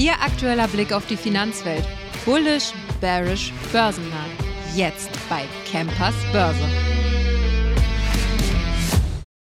Ihr 0.00 0.12
aktueller 0.12 0.66
Blick 0.66 0.94
auf 0.94 1.04
die 1.08 1.16
Finanzwelt. 1.18 1.84
Bullish, 2.24 2.72
bearish, 3.02 3.52
börsennah. 3.70 4.24
Jetzt 4.74 5.10
bei 5.28 5.42
Campers 5.70 6.14
Börse. 6.32 6.64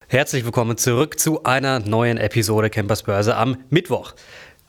Herzlich 0.08 0.44
willkommen 0.44 0.76
zurück 0.76 1.20
zu 1.20 1.44
einer 1.44 1.78
neuen 1.78 2.18
Episode 2.18 2.70
Campers 2.70 3.04
Börse 3.04 3.36
am 3.36 3.58
Mittwoch. 3.70 4.14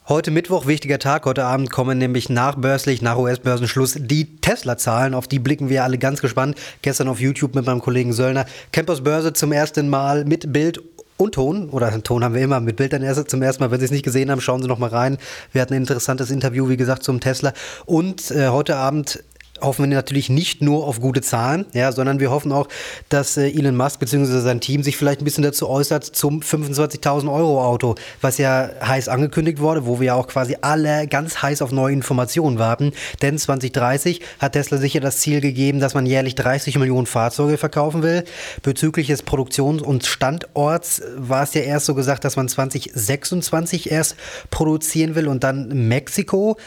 Heute 0.08 0.30
Mittwoch, 0.30 0.68
wichtiger 0.68 1.00
Tag. 1.00 1.26
Heute 1.26 1.46
Abend 1.46 1.72
kommen 1.72 1.98
nämlich 1.98 2.30
nachbörslich, 2.30 3.02
nach 3.02 3.18
US-Börsenschluss, 3.18 3.98
die 4.00 4.36
Tesla-Zahlen. 4.42 5.16
Auf 5.16 5.28
die 5.28 5.40
blicken 5.40 5.70
wir 5.70 5.84
alle 5.84 5.98
ganz 5.98 6.22
gespannt. 6.22 6.56
Gestern 6.84 7.08
auf 7.08 7.20
YouTube 7.20 7.56
mit 7.56 7.66
meinem 7.66 7.82
Kollegen 7.82 8.14
Söllner. 8.14 8.46
Campers 8.72 9.02
Börse 9.02 9.34
zum 9.34 9.52
ersten 9.52 9.90
Mal 9.90 10.24
mit 10.26 10.54
Bild 10.54 10.84
und 11.20 11.36
Ton, 11.36 11.70
oder 11.70 12.02
Ton 12.02 12.24
haben 12.24 12.34
wir 12.34 12.42
immer 12.42 12.62
mit 12.62 12.78
Bildern 12.78 13.04
erst 13.04 13.30
zum 13.30 13.42
ersten 13.42 13.62
Mal. 13.62 13.72
Wenn 13.72 13.80
Sie 13.80 13.86
es 13.86 13.92
nicht 13.92 14.06
gesehen 14.06 14.32
haben, 14.32 14.40
schauen 14.40 14.62
Sie 14.62 14.70
noch 14.70 14.80
mal 14.80 14.90
rein. 14.90 15.18
Wir 15.52 15.62
hatten 15.62 15.74
ein 15.74 15.82
interessantes 15.82 16.32
Interview, 16.32 16.70
wie 16.70 16.78
gesagt, 16.78 17.04
zum 17.04 17.20
Tesla. 17.20 17.52
Und 17.86 18.32
äh, 18.32 18.48
heute 18.48 18.78
Abend 18.78 19.22
hoffen 19.62 19.90
wir 19.90 19.96
natürlich 19.96 20.30
nicht 20.30 20.62
nur 20.62 20.86
auf 20.86 21.00
gute 21.00 21.22
Zahlen, 21.22 21.66
ja, 21.74 21.92
sondern 21.92 22.20
wir 22.20 22.32
hoffen 22.32 22.52
auch, 22.52 22.68
dass 23.10 23.38
äh, 23.38 23.50
Elon 23.50 23.76
Musk 23.76 24.00
bzw. 24.00 24.40
sein 24.40 24.60
Team 24.60 24.84
sich 24.84 24.98
vielleicht 24.98 25.22
ein 25.22 25.26
bisschen 25.26 25.44
dazu 25.44 25.70
äußert 25.70 26.04
zum 26.04 26.42
25.000 26.42 27.32
Euro 27.32 27.64
Auto, 27.64 27.96
was 28.22 28.38
ja 28.38 28.70
heiß 28.82 29.08
angekündigt 29.10 29.60
wurde, 29.60 29.86
wo 29.86 30.00
wir 30.00 30.08
ja 30.08 30.14
auch 30.16 30.28
quasi 30.28 30.58
alle 30.62 31.08
ganz 31.08 31.42
heiß 31.42 31.62
auf 31.62 31.72
neue 31.72 31.94
Informationen 31.94 32.60
warten. 32.60 32.94
Denn 33.22 33.38
2030 33.38 34.22
hat 34.40 34.54
Tesla 34.54 34.78
sicher 34.78 35.00
das 35.00 35.18
Ziel 35.18 35.42
gegeben, 35.42 35.80
dass 35.80 35.94
man 35.94 36.06
jährlich 36.06 36.36
30 36.36 36.78
Millionen 36.78 37.06
Fahrzeuge 37.06 37.58
verkaufen 37.58 38.04
will. 38.04 38.24
Bezüglich 38.64 39.08
des 39.08 39.24
Produktions- 39.24 39.82
und 39.82 40.06
Standorts 40.06 41.02
war 41.16 41.44
es 41.44 41.54
ja 41.54 41.62
erst 41.62 41.86
so 41.86 41.96
gesagt, 41.96 42.24
dass 42.26 42.36
man 42.36 42.48
2026 42.48 43.92
erst 43.92 44.16
produzieren 44.50 45.16
will 45.16 45.28
und 45.28 45.44
dann 45.44 45.88
Mexiko. 45.88 46.58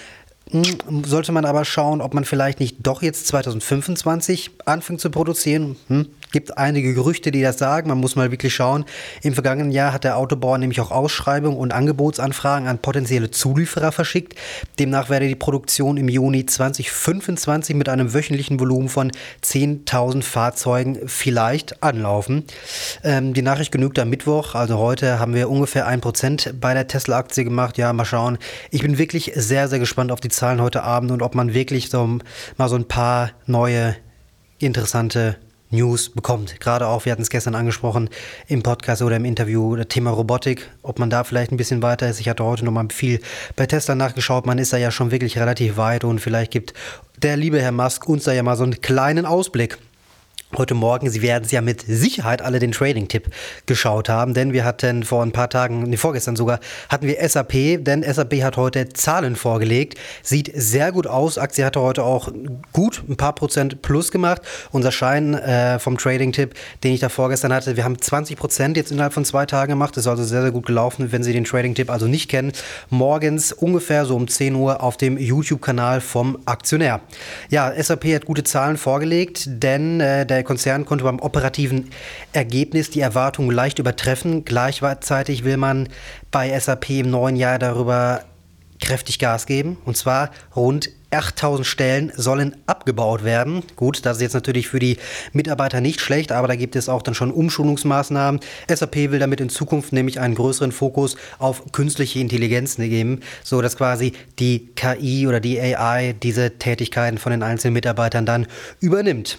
Hm, 0.52 1.04
sollte 1.04 1.32
man 1.32 1.44
aber 1.44 1.64
schauen, 1.64 2.00
ob 2.00 2.14
man 2.14 2.24
vielleicht 2.24 2.60
nicht 2.60 2.76
doch 2.80 3.02
jetzt 3.02 3.26
2025 3.26 4.50
anfängt 4.66 5.00
zu 5.00 5.10
produzieren. 5.10 5.76
Hm? 5.88 6.06
Gibt 6.32 6.56
einige 6.56 6.94
Gerüchte, 6.94 7.30
die 7.30 7.42
das 7.42 7.58
sagen. 7.58 7.88
Man 7.88 7.98
muss 7.98 8.16
mal 8.16 8.30
wirklich 8.30 8.54
schauen. 8.54 8.86
Im 9.22 9.34
vergangenen 9.34 9.70
Jahr 9.70 9.92
hat 9.92 10.04
der 10.04 10.16
Autobauer 10.16 10.58
nämlich 10.58 10.80
auch 10.80 10.90
Ausschreibungen 10.90 11.58
und 11.58 11.72
Angebotsanfragen 11.72 12.66
an 12.66 12.78
potenzielle 12.78 13.30
Zulieferer 13.30 13.92
verschickt. 13.92 14.34
Demnach 14.78 15.10
werde 15.10 15.28
die 15.28 15.34
Produktion 15.34 15.98
im 15.98 16.08
Juni 16.08 16.46
2025 16.46 17.76
mit 17.76 17.90
einem 17.90 18.14
wöchentlichen 18.14 18.58
Volumen 18.58 18.88
von 18.88 19.12
10.000 19.44 20.22
Fahrzeugen 20.22 21.00
vielleicht 21.06 21.82
anlaufen. 21.82 22.44
Ähm, 23.04 23.34
die 23.34 23.42
Nachricht 23.42 23.70
genügt 23.70 23.98
am 23.98 24.08
Mittwoch. 24.08 24.54
Also 24.54 24.78
heute 24.78 25.18
haben 25.18 25.34
wir 25.34 25.50
ungefähr 25.50 25.86
ein 25.86 26.00
Prozent 26.00 26.54
bei 26.60 26.72
der 26.72 26.86
Tesla-Aktie 26.86 27.44
gemacht. 27.44 27.76
Ja, 27.76 27.92
mal 27.92 28.06
schauen. 28.06 28.38
Ich 28.70 28.80
bin 28.80 28.96
wirklich 28.96 29.32
sehr, 29.34 29.68
sehr 29.68 29.78
gespannt 29.78 30.10
auf 30.10 30.20
die 30.20 30.30
Zahlen 30.30 30.62
heute 30.62 30.82
Abend 30.82 31.10
und 31.10 31.20
ob 31.20 31.34
man 31.34 31.52
wirklich 31.52 31.90
so 31.90 32.18
mal 32.56 32.68
so 32.68 32.76
ein 32.76 32.88
paar 32.88 33.32
neue 33.46 33.96
interessante 34.58 35.36
News 35.72 36.10
bekommt. 36.10 36.60
Gerade 36.60 36.86
auch, 36.86 37.04
wir 37.04 37.12
hatten 37.12 37.22
es 37.22 37.30
gestern 37.30 37.54
angesprochen 37.54 38.10
im 38.46 38.62
Podcast 38.62 39.02
oder 39.02 39.16
im 39.16 39.24
Interview, 39.24 39.74
das 39.76 39.88
Thema 39.88 40.10
Robotik, 40.10 40.70
ob 40.82 40.98
man 40.98 41.10
da 41.10 41.24
vielleicht 41.24 41.50
ein 41.50 41.56
bisschen 41.56 41.82
weiter 41.82 42.08
ist. 42.08 42.20
Ich 42.20 42.28
hatte 42.28 42.44
heute 42.44 42.64
noch 42.64 42.72
mal 42.72 42.86
viel 42.92 43.20
bei 43.56 43.66
Tesla 43.66 43.94
nachgeschaut. 43.94 44.46
Man 44.46 44.58
ist 44.58 44.72
da 44.72 44.76
ja 44.76 44.90
schon 44.90 45.10
wirklich 45.10 45.38
relativ 45.38 45.76
weit 45.76 46.04
und 46.04 46.20
vielleicht 46.20 46.52
gibt 46.52 46.74
der 47.22 47.36
liebe 47.36 47.60
Herr 47.60 47.72
Musk 47.72 48.08
uns 48.08 48.24
da 48.24 48.32
ja 48.32 48.42
mal 48.42 48.56
so 48.56 48.64
einen 48.64 48.80
kleinen 48.80 49.26
Ausblick 49.26 49.78
heute 50.58 50.74
Morgen. 50.74 51.08
Sie 51.08 51.22
werden 51.22 51.44
es 51.44 51.50
ja 51.50 51.62
mit 51.62 51.82
Sicherheit 51.86 52.42
alle 52.42 52.58
den 52.58 52.72
Trading-Tipp 52.72 53.30
geschaut 53.64 54.08
haben, 54.08 54.34
denn 54.34 54.52
wir 54.52 54.64
hatten 54.64 55.02
vor 55.02 55.22
ein 55.22 55.32
paar 55.32 55.48
Tagen, 55.48 55.84
nee, 55.84 55.96
vorgestern 55.96 56.36
sogar, 56.36 56.60
hatten 56.88 57.06
wir 57.06 57.16
SAP, 57.26 57.84
denn 57.84 58.02
SAP 58.02 58.42
hat 58.42 58.56
heute 58.56 58.90
Zahlen 58.90 59.36
vorgelegt. 59.36 59.98
Sieht 60.22 60.50
sehr 60.54 60.92
gut 60.92 61.06
aus. 61.06 61.38
Aktie 61.38 61.64
hatte 61.64 61.80
heute 61.80 62.04
auch 62.04 62.30
gut 62.72 63.02
ein 63.08 63.16
paar 63.16 63.34
Prozent 63.34 63.80
plus 63.80 64.10
gemacht. 64.12 64.42
Unser 64.72 64.92
Schein 64.92 65.32
äh, 65.34 65.78
vom 65.78 65.96
Trading-Tipp, 65.96 66.54
den 66.84 66.92
ich 66.92 67.00
da 67.00 67.08
vorgestern 67.08 67.52
hatte, 67.52 67.76
wir 67.76 67.84
haben 67.84 68.00
20 68.00 68.36
Prozent 68.36 68.76
jetzt 68.76 68.92
innerhalb 68.92 69.14
von 69.14 69.24
zwei 69.24 69.46
Tagen 69.46 69.70
gemacht. 69.70 69.96
Das 69.96 70.04
ist 70.04 70.08
also 70.08 70.22
sehr, 70.24 70.42
sehr 70.42 70.52
gut 70.52 70.66
gelaufen. 70.66 71.12
Wenn 71.12 71.22
Sie 71.22 71.32
den 71.32 71.44
Trading-Tipp 71.44 71.90
also 71.90 72.06
nicht 72.06 72.28
kennen, 72.28 72.52
morgens 72.90 73.52
ungefähr 73.52 74.04
so 74.04 74.16
um 74.16 74.28
10 74.28 74.54
Uhr 74.54 74.82
auf 74.82 74.98
dem 74.98 75.16
YouTube-Kanal 75.16 76.02
vom 76.02 76.38
Aktionär. 76.44 77.00
Ja, 77.48 77.72
SAP 77.74 78.04
hat 78.14 78.26
gute 78.26 78.44
Zahlen 78.44 78.76
vorgelegt, 78.76 79.44
denn 79.46 80.00
äh, 80.00 80.26
der 80.26 80.41
der 80.41 80.41
Konzern 80.44 80.84
konnte 80.84 81.04
beim 81.04 81.20
operativen 81.20 81.90
Ergebnis 82.32 82.90
die 82.90 83.00
Erwartungen 83.00 83.50
leicht 83.50 83.78
übertreffen. 83.78 84.44
Gleichzeitig 84.44 85.44
will 85.44 85.56
man 85.56 85.88
bei 86.30 86.58
SAP 86.58 86.90
im 86.90 87.10
neuen 87.10 87.36
Jahr 87.36 87.58
darüber 87.58 88.22
kräftig 88.82 89.18
Gas 89.18 89.46
geben. 89.46 89.78
Und 89.84 89.96
zwar 89.96 90.30
rund 90.54 90.90
8000 91.12 91.66
Stellen 91.66 92.12
sollen 92.16 92.56
abgebaut 92.66 93.22
werden. 93.22 93.62
Gut, 93.76 94.04
das 94.04 94.16
ist 94.16 94.22
jetzt 94.22 94.34
natürlich 94.34 94.68
für 94.68 94.78
die 94.78 94.96
Mitarbeiter 95.32 95.80
nicht 95.80 96.00
schlecht, 96.00 96.32
aber 96.32 96.48
da 96.48 96.56
gibt 96.56 96.74
es 96.74 96.88
auch 96.88 97.02
dann 97.02 97.14
schon 97.14 97.30
Umschulungsmaßnahmen. 97.30 98.40
SAP 98.68 98.96
will 99.10 99.18
damit 99.18 99.40
in 99.40 99.50
Zukunft 99.50 99.92
nämlich 99.92 100.20
einen 100.20 100.34
größeren 100.34 100.72
Fokus 100.72 101.16
auf 101.38 101.72
künstliche 101.72 102.18
Intelligenz 102.18 102.76
geben, 102.76 103.20
so 103.44 103.60
dass 103.60 103.76
quasi 103.76 104.12
die 104.38 104.70
KI 104.74 105.26
oder 105.28 105.40
die 105.40 105.60
AI 105.60 106.14
diese 106.14 106.58
Tätigkeiten 106.58 107.18
von 107.18 107.30
den 107.30 107.42
einzelnen 107.42 107.74
Mitarbeitern 107.74 108.26
dann 108.26 108.46
übernimmt. 108.80 109.38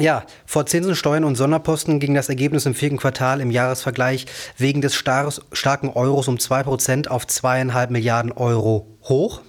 Ja, 0.00 0.24
vor 0.46 0.64
Zinsen, 0.66 0.94
Steuern 0.94 1.24
und 1.24 1.34
Sonderposten 1.34 1.98
ging 1.98 2.14
das 2.14 2.28
Ergebnis 2.28 2.66
im 2.66 2.74
vierten 2.74 2.98
Quartal 2.98 3.40
im 3.40 3.50
Jahresvergleich 3.50 4.26
wegen 4.56 4.80
des 4.80 4.94
starken 4.94 5.90
Euros 5.90 6.28
um 6.28 6.36
2% 6.36 7.08
auf 7.08 7.24
2,5 7.24 7.90
Milliarden 7.90 8.30
Euro 8.30 8.86
hoch. 9.04 9.40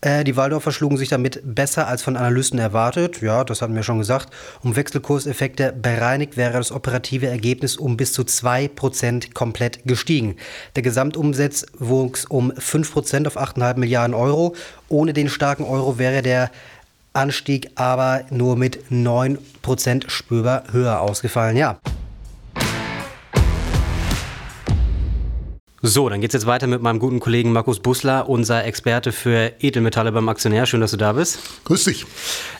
Äh, 0.00 0.24
die 0.24 0.36
Waldorfer 0.36 0.72
schlugen 0.72 0.96
sich 0.96 1.10
damit 1.10 1.40
besser 1.44 1.86
als 1.86 2.02
von 2.02 2.16
Analysten 2.16 2.58
erwartet. 2.58 3.22
Ja, 3.22 3.44
das 3.44 3.62
hatten 3.62 3.76
wir 3.76 3.84
schon 3.84 3.98
gesagt. 3.98 4.30
Um 4.64 4.74
Wechselkurseffekte 4.74 5.72
bereinigt 5.72 6.36
wäre 6.36 6.54
das 6.54 6.72
operative 6.72 7.28
Ergebnis 7.28 7.76
um 7.76 7.96
bis 7.96 8.12
zu 8.12 8.22
2% 8.22 9.32
komplett 9.32 9.84
gestiegen. 9.84 10.36
Der 10.74 10.82
Gesamtumsatz 10.82 11.66
wuchs 11.78 12.24
um 12.24 12.50
5% 12.50 13.28
auf 13.28 13.36
8,5 13.36 13.78
Milliarden 13.78 14.14
Euro. 14.14 14.56
Ohne 14.88 15.12
den 15.12 15.28
starken 15.28 15.64
Euro 15.64 15.98
wäre 15.98 16.20
der 16.22 16.50
Anstieg 17.12 17.70
aber 17.74 18.24
nur 18.30 18.56
mit 18.56 18.84
9% 18.90 20.08
spürbar 20.08 20.64
höher 20.72 21.00
ausgefallen. 21.00 21.56
Ja. 21.56 21.78
So, 25.84 26.08
dann 26.08 26.20
geht's 26.20 26.32
jetzt 26.32 26.46
weiter 26.46 26.68
mit 26.68 26.80
meinem 26.80 27.00
guten 27.00 27.18
Kollegen 27.18 27.50
Markus 27.50 27.80
Busler, 27.80 28.28
unser 28.28 28.64
Experte 28.64 29.10
für 29.10 29.50
Edelmetalle 29.58 30.12
beim 30.12 30.28
Aktionär. 30.28 30.64
Schön, 30.64 30.80
dass 30.80 30.92
du 30.92 30.96
da 30.96 31.14
bist. 31.14 31.40
Grüß 31.64 31.82
dich. 31.86 32.06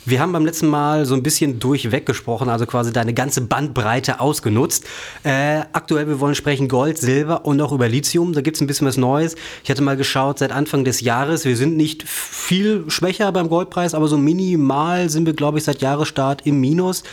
Wir 0.04 0.18
haben 0.18 0.32
beim 0.32 0.44
letzten 0.44 0.66
Mal 0.66 1.06
so 1.06 1.14
ein 1.14 1.22
bisschen 1.22 1.60
durchweg 1.60 2.04
gesprochen, 2.04 2.48
also 2.48 2.66
quasi 2.66 2.92
deine 2.92 3.14
ganze 3.14 3.42
Bandbreite 3.42 4.18
ausgenutzt. 4.18 4.86
Äh, 5.22 5.60
aktuell, 5.72 6.08
wir 6.08 6.18
wollen 6.18 6.34
sprechen 6.34 6.66
Gold, 6.66 6.98
Silber 6.98 7.44
und 7.44 7.60
auch 7.60 7.70
über 7.70 7.88
Lithium. 7.88 8.32
Da 8.32 8.40
gibt's 8.40 8.60
ein 8.60 8.66
bisschen 8.66 8.88
was 8.88 8.96
Neues. 8.96 9.36
Ich 9.62 9.70
hatte 9.70 9.82
mal 9.82 9.96
geschaut, 9.96 10.40
seit 10.40 10.50
Anfang 10.50 10.82
des 10.82 11.00
Jahres, 11.00 11.44
wir 11.44 11.56
sind 11.56 11.76
nicht 11.76 12.02
viel 12.08 12.90
schwächer 12.90 13.30
beim 13.30 13.48
Goldpreis, 13.48 13.94
aber 13.94 14.08
so 14.08 14.18
minimal 14.18 15.08
sind 15.10 15.26
wir, 15.26 15.34
glaube 15.34 15.58
ich, 15.58 15.64
seit 15.64 15.80
Jahresstart 15.80 16.44
im 16.44 16.60
Minus. 16.60 17.04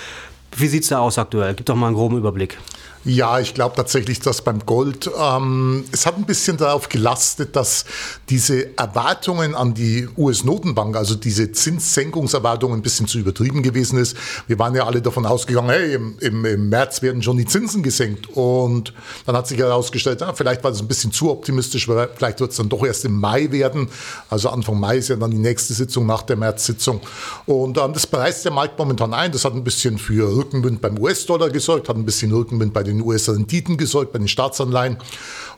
Wie 0.56 0.68
sieht's 0.68 0.90
da 0.90 1.00
aus 1.00 1.18
aktuell? 1.18 1.54
Gib 1.54 1.66
doch 1.66 1.76
mal 1.76 1.88
einen 1.88 1.96
groben 1.96 2.18
Überblick. 2.18 2.58
Ja, 3.06 3.40
ich 3.40 3.54
glaube 3.54 3.78
tatsächlich, 3.78 4.20
dass 4.20 4.42
beim 4.42 4.66
Gold, 4.66 5.10
ähm, 5.18 5.86
es 5.94 6.06
hat 6.06 6.18
ein 6.18 6.26
bisschen 6.26 6.58
darauf 6.58 6.90
gelastet, 6.90 7.56
dass 7.56 7.86
diese 8.30 8.78
Erwartungen 8.78 9.56
an 9.56 9.74
die 9.74 10.10
US-Notenbank, 10.18 10.98
also 10.98 11.16
diese 11.16 11.54
Zinssenkungserwartungen 11.54 12.80
ein 12.80 12.82
bisschen 12.82 13.08
zu 13.08 13.20
übertrieben 13.20 13.64
gewesen 13.64 13.98
ist. 13.98 14.18
Wir 14.48 14.60
waren 14.60 14.76
ja 14.76 14.86
alle 14.86 15.02
davon 15.02 15.26
ausgegangen, 15.26 15.70
hey, 15.70 15.94
im, 15.94 16.18
im, 16.20 16.44
im 16.44 16.68
März 16.68 17.02
werden 17.02 17.24
schon 17.24 17.38
die 17.38 17.46
Zinsen 17.46 17.84
gesenkt. 17.84 18.28
Und 18.36 18.94
dann 19.26 19.38
hat 19.38 19.48
sich 19.48 19.58
herausgestellt, 19.58 20.20
ja, 20.20 20.34
vielleicht 20.34 20.62
war 20.66 20.72
das 20.72 20.82
ein 20.82 20.88
bisschen 20.90 21.14
zu 21.14 21.32
optimistisch, 21.32 21.88
weil 21.88 22.10
vielleicht 22.14 22.42
wird 22.42 22.52
es 22.52 22.58
dann 22.58 22.68
doch 22.68 22.84
erst 22.84 23.06
im 23.06 23.18
Mai 23.18 23.50
werden. 23.50 23.88
Also 24.30 24.50
Anfang 24.50 24.78
Mai 24.78 24.98
ist 24.98 25.08
ja 25.08 25.16
dann 25.16 25.32
die 25.32 25.38
nächste 25.38 25.74
Sitzung 25.74 26.06
nach 26.06 26.24
der 26.24 26.36
März-Sitzung. 26.36 27.00
Und 27.46 27.78
ähm, 27.78 27.94
das 27.94 28.06
preist 28.06 28.44
der 28.44 28.52
Markt 28.52 28.78
momentan 28.78 29.14
ein. 29.14 29.32
Das 29.32 29.46
hat 29.46 29.54
ein 29.54 29.64
bisschen 29.64 29.98
für 29.98 30.39
Rückenwind 30.40 30.82
beim 30.82 30.98
US-Dollar 30.98 31.50
gesorgt, 31.50 31.90
hat 31.90 31.96
ein 31.96 32.06
bisschen 32.06 32.32
Rückenwind 32.32 32.74
bei 32.74 32.84
den 32.84 33.02
US-Renditen 33.02 33.78
gesorgt, 33.78 34.14
bei 34.14 34.20
den 34.20 34.28
Staatsanleihen. 34.28 34.98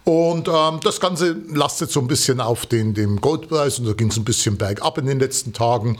Und 0.04 0.48
ähm, 0.48 0.80
das 0.84 1.00
Ganze 1.00 1.36
lastet 1.54 1.92
so 1.92 2.00
ein 2.00 2.08
bisschen 2.08 2.42
auf 2.42 2.66
den, 2.66 2.96
dem 2.96 3.22
Goldpreis 3.22 3.78
und 3.78 3.86
da 3.86 3.94
ging 3.94 4.10
es 4.10 4.18
ein 4.18 4.24
bisschen 4.24 4.58
bergab 4.58 4.98
in 4.98 5.06
den 5.06 5.20
letzten 5.20 5.54
Tagen. 5.54 5.98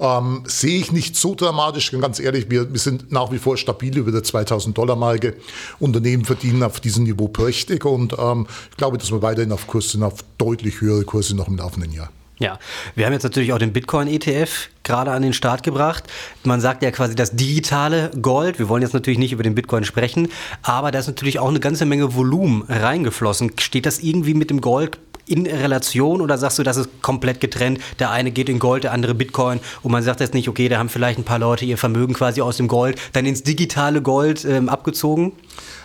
Ähm, 0.00 0.42
sehe 0.46 0.80
ich 0.80 0.90
nicht 0.90 1.16
so 1.16 1.36
dramatisch, 1.36 1.92
ganz 1.92 2.18
ehrlich, 2.18 2.50
wir, 2.50 2.72
wir 2.72 2.80
sind 2.80 3.12
nach 3.12 3.30
wie 3.30 3.38
vor 3.38 3.56
stabil 3.56 3.96
über 3.96 4.10
der 4.10 4.24
2000 4.24 4.76
Dollar 4.76 4.96
Marke. 4.96 5.36
Unternehmen 5.78 6.24
verdienen 6.24 6.64
auf 6.64 6.80
diesem 6.80 7.04
Niveau 7.04 7.28
prächtig 7.28 7.84
und 7.84 8.16
ähm, 8.18 8.48
ich 8.72 8.76
glaube, 8.76 8.98
dass 8.98 9.12
wir 9.12 9.22
weiterhin 9.22 9.52
auf 9.52 9.68
Kurs 9.68 9.90
sind, 9.90 10.02
auf 10.02 10.24
deutlich 10.36 10.80
höhere 10.80 11.04
Kurse 11.04 11.36
noch 11.36 11.46
im 11.46 11.56
laufenden 11.56 11.92
Jahr. 11.92 12.10
Ja, 12.38 12.58
wir 12.96 13.06
haben 13.06 13.12
jetzt 13.12 13.22
natürlich 13.22 13.52
auch 13.52 13.58
den 13.58 13.72
Bitcoin-ETF 13.72 14.68
gerade 14.82 15.12
an 15.12 15.22
den 15.22 15.32
Start 15.32 15.62
gebracht. 15.62 16.04
Man 16.42 16.60
sagt 16.60 16.82
ja 16.82 16.90
quasi 16.90 17.14
das 17.14 17.36
digitale 17.36 18.10
Gold. 18.20 18.58
Wir 18.58 18.68
wollen 18.68 18.82
jetzt 18.82 18.92
natürlich 18.92 19.20
nicht 19.20 19.32
über 19.32 19.44
den 19.44 19.54
Bitcoin 19.54 19.84
sprechen, 19.84 20.28
aber 20.62 20.90
da 20.90 20.98
ist 20.98 21.06
natürlich 21.06 21.38
auch 21.38 21.48
eine 21.48 21.60
ganze 21.60 21.86
Menge 21.86 22.14
Volumen 22.16 22.62
reingeflossen. 22.68 23.52
Steht 23.60 23.86
das 23.86 24.00
irgendwie 24.00 24.34
mit 24.34 24.50
dem 24.50 24.60
Gold 24.60 24.98
in 25.26 25.46
Relation 25.46 26.20
oder 26.20 26.36
sagst 26.36 26.58
du, 26.58 26.64
das 26.64 26.76
ist 26.76 27.02
komplett 27.02 27.40
getrennt? 27.40 27.78
Der 28.00 28.10
eine 28.10 28.32
geht 28.32 28.48
in 28.48 28.58
Gold, 28.58 28.82
der 28.82 28.92
andere 28.92 29.14
Bitcoin 29.14 29.60
und 29.82 29.92
man 29.92 30.02
sagt 30.02 30.20
jetzt 30.20 30.34
nicht, 30.34 30.48
okay, 30.48 30.68
da 30.68 30.78
haben 30.78 30.88
vielleicht 30.88 31.18
ein 31.18 31.24
paar 31.24 31.38
Leute 31.38 31.64
ihr 31.64 31.78
Vermögen 31.78 32.14
quasi 32.14 32.40
aus 32.40 32.56
dem 32.56 32.66
Gold 32.66 33.00
dann 33.12 33.26
ins 33.26 33.44
digitale 33.44 34.02
Gold 34.02 34.44
ähm, 34.44 34.68
abgezogen? 34.68 35.32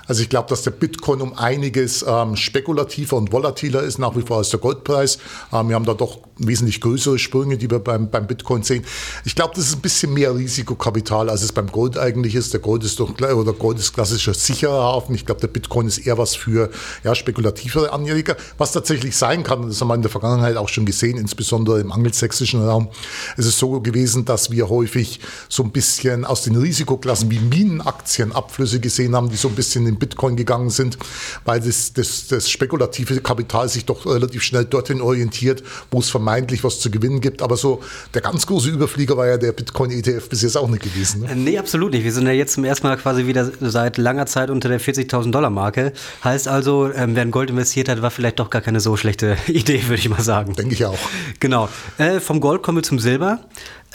Also 0.09 0.23
ich 0.23 0.29
glaube, 0.29 0.49
dass 0.49 0.63
der 0.63 0.71
Bitcoin 0.71 1.21
um 1.21 1.37
einiges 1.37 2.03
ähm, 2.05 2.35
spekulativer 2.35 3.15
und 3.15 3.31
volatiler 3.31 3.83
ist 3.83 3.99
nach 3.99 4.15
wie 4.15 4.23
vor 4.23 4.37
als 4.37 4.49
der 4.49 4.59
Goldpreis. 4.59 5.19
Ähm, 5.53 5.69
wir 5.69 5.75
haben 5.75 5.85
da 5.85 5.93
doch 5.93 6.17
wesentlich 6.39 6.81
größere 6.81 7.19
Sprünge, 7.19 7.57
die 7.57 7.69
wir 7.69 7.77
beim, 7.77 8.09
beim 8.09 8.25
Bitcoin 8.25 8.63
sehen. 8.63 8.83
Ich 9.23 9.35
glaube, 9.35 9.53
das 9.55 9.67
ist 9.67 9.75
ein 9.75 9.81
bisschen 9.81 10.13
mehr 10.15 10.35
Risikokapital, 10.35 11.29
als 11.29 11.43
es 11.43 11.51
beim 11.51 11.71
Gold 11.71 11.99
eigentlich 11.99 12.33
ist. 12.33 12.53
Der 12.53 12.59
Gold 12.59 12.83
ist 12.83 12.99
doch 12.99 13.19
oder 13.19 13.53
Gold 13.53 13.77
ist 13.77 13.93
klassischer 13.93 14.33
sicherer 14.33 14.81
Hafen. 14.81 15.13
Ich 15.13 15.27
glaube, 15.27 15.41
der 15.41 15.47
Bitcoin 15.47 15.85
ist 15.85 15.99
eher 15.99 16.17
was 16.17 16.35
für 16.35 16.71
ja, 17.03 17.13
spekulativere 17.13 17.93
Anleger, 17.93 18.35
was 18.57 18.71
tatsächlich 18.71 19.15
sein 19.15 19.43
kann. 19.43 19.67
Das 19.67 19.79
haben 19.79 19.89
wir 19.89 19.95
in 19.95 20.01
der 20.01 20.09
Vergangenheit 20.09 20.57
auch 20.57 20.69
schon 20.69 20.85
gesehen, 20.85 21.19
insbesondere 21.19 21.81
im 21.81 21.91
angelsächsischen 21.91 22.63
Raum. 22.65 22.89
Es 23.37 23.45
ist 23.45 23.59
so 23.59 23.79
gewesen, 23.79 24.25
dass 24.25 24.49
wir 24.49 24.69
häufig 24.69 25.19
so 25.49 25.61
ein 25.61 25.71
bisschen 25.71 26.25
aus 26.25 26.41
den 26.41 26.55
Risikoklassen 26.55 27.29
wie 27.29 27.39
Minenaktien 27.39 28.31
Abflüsse 28.31 28.79
gesehen 28.79 29.15
haben, 29.15 29.29
die 29.29 29.35
so 29.35 29.49
ein 29.49 29.55
bisschen 29.55 29.85
in 29.85 29.98
Bitcoin 29.99 30.35
gegangen 30.35 30.69
sind, 30.69 30.97
weil 31.45 31.59
das, 31.59 31.93
das, 31.93 32.27
das 32.27 32.49
spekulative 32.49 33.21
Kapital 33.21 33.69
sich 33.69 33.85
doch 33.85 34.05
relativ 34.05 34.41
schnell 34.43 34.65
dorthin 34.65 35.01
orientiert, 35.01 35.63
wo 35.91 35.99
es 35.99 36.09
vermeintlich 36.09 36.63
was 36.63 36.79
zu 36.79 36.89
gewinnen 36.89 37.21
gibt. 37.21 37.41
Aber 37.41 37.57
so 37.57 37.81
der 38.13 38.21
ganz 38.21 38.47
große 38.47 38.69
Überflieger 38.69 39.17
war 39.17 39.27
ja 39.27 39.37
der 39.37 39.51
Bitcoin-ETF 39.51 40.29
bis 40.29 40.41
jetzt 40.41 40.57
auch 40.57 40.69
nicht 40.69 40.83
gewesen. 40.83 41.21
Ne? 41.21 41.35
Nee, 41.35 41.57
absolut 41.57 41.91
nicht. 41.91 42.03
Wir 42.03 42.13
sind 42.13 42.25
ja 42.25 42.33
jetzt 42.33 42.53
zum 42.53 42.63
ersten 42.63 42.87
Mal 42.87 42.97
quasi 42.97 43.27
wieder 43.27 43.51
seit 43.59 43.97
langer 43.97 44.25
Zeit 44.25 44.49
unter 44.49 44.69
der 44.69 44.79
40.000 44.79 45.31
Dollar 45.31 45.49
Marke. 45.49 45.93
Heißt 46.23 46.47
also, 46.47 46.91
ähm, 46.93 47.15
wer 47.15 47.23
in 47.23 47.31
Gold 47.31 47.49
investiert 47.49 47.89
hat, 47.89 48.01
war 48.01 48.11
vielleicht 48.11 48.39
doch 48.39 48.49
gar 48.49 48.61
keine 48.61 48.79
so 48.79 48.95
schlechte 48.95 49.37
Idee, 49.47 49.83
würde 49.83 49.99
ich 49.99 50.09
mal 50.09 50.21
sagen. 50.21 50.53
Denke 50.53 50.73
ich 50.73 50.85
auch. 50.85 50.97
Genau. 51.39 51.69
Äh, 51.97 52.19
vom 52.19 52.39
Gold 52.39 52.63
kommen 52.63 52.79
wir 52.79 52.83
zum 52.83 52.99
Silber. 52.99 53.39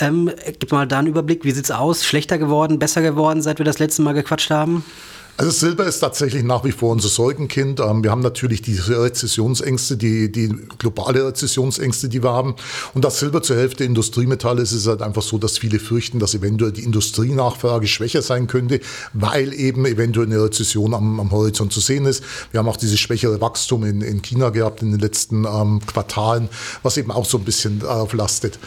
Ähm, 0.01 0.31
gib 0.59 0.73
mal 0.73 0.87
da 0.87 0.99
einen 0.99 1.09
Überblick, 1.09 1.45
wie 1.45 1.53
sieht 1.53 1.65
es 1.65 1.71
aus? 1.71 2.05
Schlechter 2.05 2.39
geworden, 2.39 2.79
besser 2.79 3.01
geworden, 3.01 3.43
seit 3.43 3.59
wir 3.59 3.65
das 3.65 3.79
letzte 3.79 4.03
Mal 4.03 4.13
gequatscht 4.13 4.51
haben? 4.51 4.85
Also 5.37 5.51
Silber 5.51 5.85
ist 5.85 5.99
tatsächlich 5.99 6.45
nach 6.45 6.63
wie 6.63 6.71
vor 6.71 6.93
unser 6.93 7.09
Sorgenkind. 7.09 7.81
Ähm, 7.81 8.05
wir 8.05 8.13
haben 8.13 8.21
natürlich 8.21 8.63
diese 8.63 9.03
Rezessionsängste, 9.03 9.97
die, 9.97 10.31
die 10.31 10.55
globale 10.79 11.27
Rezessionsängste, 11.27 12.09
die 12.09 12.23
wir 12.23 12.31
haben. 12.31 12.55
Und 12.95 13.05
das 13.05 13.19
Silber 13.19 13.43
zur 13.43 13.57
Hälfte 13.57 13.83
Industriemetall 13.83 14.61
ist, 14.61 14.71
ist 14.71 14.83
es 14.83 14.87
halt 14.87 15.03
einfach 15.03 15.23
so, 15.23 15.37
dass 15.37 15.59
viele 15.59 15.81
fürchten, 15.81 16.21
dass 16.21 16.37
eventuell 16.37 16.71
die 16.71 16.85
Industrienachfrage 16.85 17.89
schwächer 17.89 18.23
sein 18.23 18.47
könnte, 18.47 18.79
weil 19.13 19.53
eben 19.55 19.87
eventuell 19.87 20.27
eine 20.27 20.41
Rezession 20.41 20.95
am, 20.95 21.19
am 21.19 21.33
Horizont 21.33 21.73
zu 21.73 21.81
sehen 21.81 22.07
ist. 22.07 22.23
Wir 22.53 22.61
haben 22.61 22.69
auch 22.69 22.77
dieses 22.77 23.01
schwächere 23.01 23.41
Wachstum 23.41 23.85
in, 23.85 24.03
in 24.03 24.23
China 24.23 24.51
gehabt 24.51 24.83
in 24.83 24.93
den 24.93 25.01
letzten 25.01 25.47
ähm, 25.47 25.81
Quartalen, 25.85 26.49
was 26.85 26.97
eben 26.97 27.11
auch 27.11 27.27
so 27.27 27.39
ein 27.39 27.45
bisschen 27.45 27.81
darauf 27.81 28.13
lastet. 28.13 28.61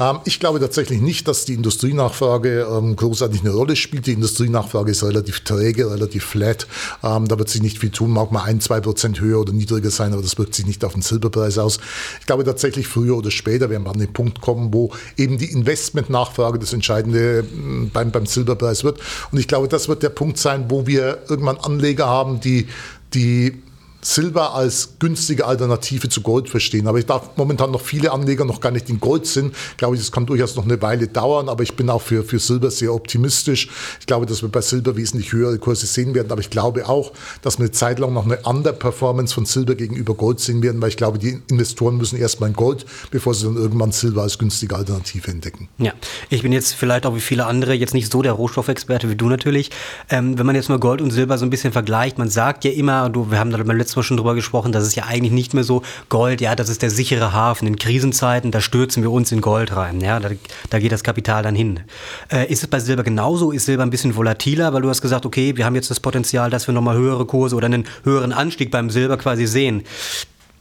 Ähm, 0.00 0.20
ich 0.24 0.40
glaube 0.40 0.58
tatsächlich 0.58 1.02
nicht, 1.02 1.28
dass 1.28 1.44
die 1.44 1.52
Industrienachfrage 1.52 2.66
ähm, 2.70 2.96
großartig 2.96 3.42
eine 3.42 3.50
Rolle 3.50 3.76
spielt. 3.76 4.06
Die 4.06 4.12
Industrienachfrage 4.12 4.90
ist 4.90 5.04
relativ 5.04 5.40
träge, 5.40 5.90
relativ 5.90 6.13
relativ 6.14 6.24
flat. 6.24 6.66
Ähm, 7.02 7.28
da 7.28 7.38
wird 7.38 7.48
sich 7.48 7.62
nicht 7.62 7.78
viel 7.78 7.90
tun, 7.90 8.10
mag 8.10 8.32
mal 8.32 8.44
ein, 8.44 8.60
zwei 8.60 8.80
Prozent 8.80 9.20
höher 9.20 9.40
oder 9.40 9.52
niedriger 9.52 9.90
sein, 9.90 10.12
aber 10.12 10.22
das 10.22 10.38
wirkt 10.38 10.54
sich 10.54 10.66
nicht 10.66 10.84
auf 10.84 10.92
den 10.92 11.02
Silberpreis 11.02 11.58
aus. 11.58 11.78
Ich 12.20 12.26
glaube 12.26 12.44
tatsächlich 12.44 12.86
früher 12.86 13.16
oder 13.16 13.30
später 13.30 13.70
werden 13.70 13.84
wir 13.84 13.90
an 13.90 13.98
den 13.98 14.12
Punkt 14.12 14.40
kommen, 14.40 14.72
wo 14.72 14.92
eben 15.16 15.38
die 15.38 15.50
Investmentnachfrage 15.50 16.58
das 16.58 16.72
Entscheidende 16.72 17.42
mm, 17.42 17.90
beim, 17.92 18.10
beim 18.10 18.26
Silberpreis 18.26 18.84
wird. 18.84 19.00
Und 19.30 19.38
ich 19.38 19.48
glaube, 19.48 19.68
das 19.68 19.88
wird 19.88 20.02
der 20.02 20.10
Punkt 20.10 20.38
sein, 20.38 20.66
wo 20.68 20.86
wir 20.86 21.18
irgendwann 21.28 21.58
Anleger 21.58 22.06
haben, 22.06 22.40
die 22.40 22.68
die 23.12 23.62
Silber 24.04 24.54
als 24.54 24.96
günstige 24.98 25.46
Alternative 25.46 26.10
zu 26.10 26.20
Gold 26.20 26.50
verstehen. 26.50 26.86
Aber 26.86 26.98
ich 26.98 27.06
darf 27.06 27.36
momentan 27.36 27.70
noch 27.70 27.80
viele 27.80 28.12
Anleger 28.12 28.44
noch 28.44 28.60
gar 28.60 28.70
nicht 28.70 28.90
in 28.90 29.00
Gold 29.00 29.26
sind. 29.26 29.54
Ich 29.70 29.76
glaube, 29.78 29.96
das 29.96 30.12
kann 30.12 30.26
durchaus 30.26 30.56
noch 30.56 30.64
eine 30.64 30.80
Weile 30.82 31.08
dauern, 31.08 31.48
aber 31.48 31.62
ich 31.62 31.74
bin 31.74 31.88
auch 31.88 32.02
für, 32.02 32.22
für 32.22 32.38
Silber 32.38 32.70
sehr 32.70 32.92
optimistisch. 32.92 33.68
Ich 34.00 34.06
glaube, 34.06 34.26
dass 34.26 34.42
wir 34.42 34.50
bei 34.50 34.60
Silber 34.60 34.96
wesentlich 34.96 35.32
höhere 35.32 35.58
Kurse 35.58 35.86
sehen 35.86 36.14
werden, 36.14 36.30
aber 36.30 36.42
ich 36.42 36.50
glaube 36.50 36.86
auch, 36.86 37.12
dass 37.40 37.58
wir 37.58 37.64
eine 37.64 37.72
Zeit 37.72 37.98
lang 37.98 38.12
noch 38.12 38.26
eine 38.26 38.38
Underperformance 38.42 39.32
von 39.32 39.46
Silber 39.46 39.74
gegenüber 39.74 40.14
Gold 40.14 40.38
sehen 40.38 40.62
werden, 40.62 40.82
weil 40.82 40.90
ich 40.90 40.98
glaube, 40.98 41.18
die 41.18 41.40
Investoren 41.48 41.96
müssen 41.96 42.18
erstmal 42.18 42.50
in 42.50 42.56
Gold, 42.56 42.84
bevor 43.10 43.34
sie 43.34 43.46
dann 43.46 43.56
irgendwann 43.56 43.92
Silber 43.92 44.22
als 44.22 44.38
günstige 44.38 44.76
Alternative 44.76 45.30
entdecken. 45.30 45.68
Ja, 45.78 45.92
ich 46.28 46.42
bin 46.42 46.52
jetzt 46.52 46.74
vielleicht 46.74 47.06
auch 47.06 47.16
wie 47.16 47.20
viele 47.20 47.46
andere 47.46 47.72
jetzt 47.72 47.94
nicht 47.94 48.12
so 48.12 48.20
der 48.20 48.32
Rohstoffexperte 48.32 49.08
wie 49.08 49.16
du 49.16 49.28
natürlich. 49.30 49.70
Ähm, 50.10 50.38
wenn 50.38 50.44
man 50.44 50.54
jetzt 50.54 50.68
mal 50.68 50.78
Gold 50.78 51.00
und 51.00 51.10
Silber 51.10 51.38
so 51.38 51.46
ein 51.46 51.50
bisschen 51.50 51.72
vergleicht, 51.72 52.18
man 52.18 52.28
sagt 52.28 52.64
ja 52.64 52.70
immer, 52.70 53.08
du, 53.08 53.30
wir 53.30 53.38
haben 53.38 53.50
da 53.50 53.56
beim 53.56 53.76
letzten 53.76 53.93
letztes 53.94 53.96
Mal 53.96 54.02
schon 54.02 54.16
drüber 54.16 54.34
gesprochen, 54.34 54.72
dass 54.72 54.84
es 54.84 54.94
ja 54.94 55.04
eigentlich 55.04 55.32
nicht 55.32 55.54
mehr 55.54 55.64
so 55.64 55.82
Gold, 56.08 56.40
ja, 56.40 56.54
das 56.54 56.68
ist 56.68 56.82
der 56.82 56.90
sichere 56.90 57.32
Hafen. 57.32 57.66
In 57.66 57.76
Krisenzeiten, 57.76 58.50
da 58.50 58.60
stürzen 58.60 59.02
wir 59.02 59.10
uns 59.10 59.30
in 59.32 59.40
Gold 59.40 59.74
rein. 59.74 60.00
Ja, 60.00 60.18
da, 60.20 60.30
da 60.70 60.78
geht 60.78 60.92
das 60.92 61.02
Kapital 61.02 61.42
dann 61.42 61.54
hin. 61.54 61.80
Äh, 62.30 62.50
ist 62.50 62.62
es 62.62 62.68
bei 62.68 62.80
Silber 62.80 63.04
genauso? 63.04 63.52
Ist 63.52 63.66
Silber 63.66 63.82
ein 63.84 63.90
bisschen 63.90 64.16
volatiler, 64.16 64.72
weil 64.72 64.82
du 64.82 64.88
hast 64.88 65.02
gesagt, 65.02 65.26
okay, 65.26 65.56
wir 65.56 65.64
haben 65.64 65.74
jetzt 65.74 65.90
das 65.90 66.00
Potenzial, 66.00 66.50
dass 66.50 66.66
wir 66.66 66.74
nochmal 66.74 66.96
höhere 66.96 67.26
Kurse 67.26 67.56
oder 67.56 67.66
einen 67.66 67.84
höheren 68.02 68.32
Anstieg 68.32 68.70
beim 68.70 68.90
Silber 68.90 69.16
quasi 69.16 69.46
sehen. 69.46 69.82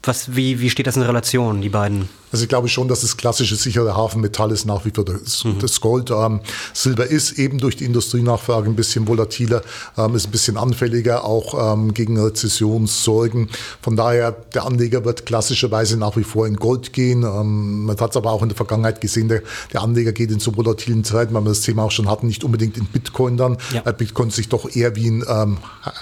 Was, 0.04 0.36
wie, 0.36 0.60
wie 0.60 0.70
steht 0.70 0.88
das 0.88 0.98
in 0.98 1.04
Relation, 1.04 1.62
die 1.62 1.70
beiden? 1.70 2.10
Also 2.34 2.44
ich 2.44 2.50
glaube 2.50 2.68
schon, 2.68 2.88
dass 2.88 3.02
das 3.02 3.16
klassische 3.16 3.56
sichere 3.56 3.96
Hafenmetall 3.96 4.52
ist 4.52 4.66
nach 4.66 4.86
wie 4.86 4.90
vor 4.90 5.06
das, 5.06 5.44
mhm. 5.44 5.60
das 5.60 5.80
Gold. 5.80 6.10
Ähm, 6.10 6.40
Silber 6.74 7.06
ist 7.06 7.34
eben 7.34 7.60
durch 7.60 7.76
die 7.76 7.86
Industrienachfrage 7.86 8.68
ein 8.72 8.76
bisschen 8.76 9.08
volatiler, 9.08 9.62
ähm, 10.00 10.16
ist 10.16 10.26
ein 10.26 10.32
bisschen 10.32 10.58
anfälliger 10.58 11.26
auch 11.26 11.74
ähm, 11.74 11.94
gegen 11.94 12.20
Rezessionssorgen. 12.20 13.50
Von 13.84 13.96
daher, 13.96 14.32
der 14.32 14.66
Anleger 14.66 15.06
wird 15.06 15.28
klassischerweise 15.28 15.96
nach 15.96 16.18
wie 16.18 16.24
vor 16.24 16.48
in 16.48 16.56
Gold 16.56 16.92
gehen. 16.92 17.22
Ähm, 17.22 17.86
man 17.86 17.98
hat 18.00 18.10
es 18.10 18.18
aber 18.18 18.32
auch 18.32 18.42
in 18.42 18.50
der 18.50 18.58
Vergangenheit 18.58 19.00
gesehen, 19.00 19.28
der, 19.28 19.44
der, 19.72 19.84
Anleger 19.84 20.12
geht 20.12 20.32
in 20.32 20.40
so 20.40 20.56
volatilen 20.56 21.04
Zeiten, 21.04 21.36
weil 21.36 21.44
wir 21.44 21.50
das 21.50 21.62
Thema 21.62 21.84
auch 21.84 21.92
schon 21.92 22.10
hatten, 22.10 22.26
nicht 22.26 22.44
unbedingt 22.44 22.78
in 22.78 22.88
Bitcoin 22.88 23.38
dann, 23.38 23.58
ja. 23.72 23.86
weil 23.86 23.94
Bitcoin 23.94 24.32
sich 24.32 24.50
doch 24.50 24.76
eher 24.76 24.96
wie 24.96 25.08
ein 25.08 25.24
ähm, 25.30 25.58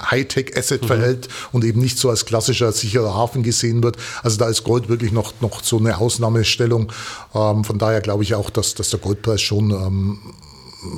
Hightech-Asset 0.10 0.84
mhm. 0.84 0.88
verhält 0.88 1.28
und 1.52 1.66
eben 1.66 1.82
nicht 1.82 1.98
so 1.98 2.10
als 2.10 2.24
klassischer 2.24 2.72
sicherer 2.72 3.16
Hafen 3.16 3.44
gesehen 3.44 3.84
wird. 3.84 3.98
Also 4.24 4.38
da 4.38 4.48
ist 4.48 4.64
Gold 4.64 4.88
wirklich 4.88 5.12
noch, 5.12 5.34
noch 5.42 5.62
so 5.62 5.78
eine 5.78 5.98
Ausnahme 5.98 6.21
Ausnahmestellung. 6.22 6.92
Ähm, 7.34 7.64
von 7.64 7.78
daher 7.78 8.02
glaube 8.02 8.24
ich 8.24 8.36
auch, 8.36 8.50
dass, 8.50 8.76
dass 8.76 8.90
der 8.90 9.00
Goldpreis 9.00 9.42
schon 9.42 9.72
ähm, 9.72 10.20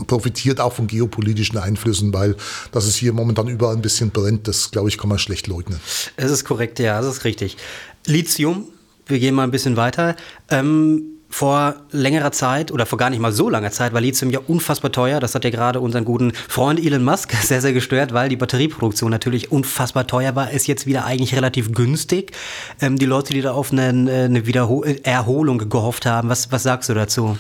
profitiert 0.08 0.60
auch 0.60 0.74
von 0.74 0.88
geopolitischen 0.88 1.58
Einflüssen, 1.58 2.14
weil 2.14 2.36
dass 2.72 2.86
es 2.86 2.96
hier 2.96 3.14
momentan 3.14 3.48
überall 3.48 3.76
ein 3.76 3.82
bisschen 3.82 4.12
brennt, 4.12 4.48
das 4.48 4.72
glaube 4.72 4.90
ich, 4.90 4.98
kann 4.98 5.10
man 5.10 5.20
schlecht 5.20 5.48
leugnen. 5.48 5.80
Es 6.16 6.32
ist 6.32 6.46
korrekt, 6.46 6.80
ja, 6.80 7.02
das 7.02 7.18
ist 7.18 7.24
richtig. 7.26 7.58
Lithium, 8.06 8.68
wir 9.06 9.20
gehen 9.20 9.36
mal 9.36 9.44
ein 9.44 9.52
bisschen 9.52 9.78
weiter. 9.78 10.16
Ähm, 10.50 11.13
vor 11.34 11.78
längerer 11.92 12.32
Zeit 12.32 12.72
oder 12.72 12.86
vor 12.86 13.00
gar 13.00 13.10
nicht 13.10 13.20
mal 13.20 13.32
so 13.32 13.50
langer 13.50 13.72
Zeit 13.72 13.92
war 13.92 14.02
Lithium 14.02 14.30
ja 14.30 14.40
unfassbar 14.46 14.92
teuer. 14.92 15.20
Das 15.20 15.34
hat 15.34 15.44
ja 15.44 15.50
gerade 15.50 15.80
unseren 15.80 16.06
guten 16.06 16.32
Freund 16.48 16.80
Elon 16.80 17.04
Musk 17.04 17.34
sehr, 17.42 17.60
sehr 17.60 17.74
gestört, 17.74 18.14
weil 18.14 18.30
die 18.30 18.36
Batterieproduktion 18.36 19.10
natürlich 19.10 19.52
unfassbar 19.52 20.06
teuer 20.06 20.36
war. 20.36 20.52
Ist 20.52 20.68
jetzt 20.68 20.86
wieder 20.86 21.06
eigentlich 21.06 21.36
relativ 21.36 21.72
günstig. 21.72 22.34
Ähm, 22.82 23.00
die 23.00 23.08
Leute, 23.08 23.34
die 23.34 23.42
da 23.42 23.54
auf 23.54 23.72
eine, 23.72 23.88
eine 23.88 24.46
Wiederhol 24.46 25.00
Erholung 25.02 25.58
gehofft 25.70 26.06
haben, 26.06 26.30
was, 26.30 26.52
was 26.52 26.62
sagst 26.62 26.90
du 26.90 26.94
dazu? 26.94 27.36